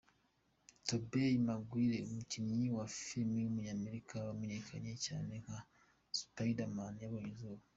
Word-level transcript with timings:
Tobey 0.87 1.31
Maguire, 1.47 2.05
umukinnyi 2.07 2.65
wa 2.77 2.85
filime 3.03 3.39
w’umunyamerika 3.41 4.13
wamenyekanye 4.27 4.93
cyane 5.05 5.31
nka 5.43 5.57
Spiderman 6.19 6.93
yabonye 7.03 7.29
izuba. 7.33 7.63